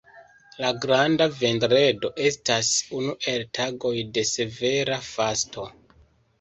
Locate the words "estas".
2.31-2.73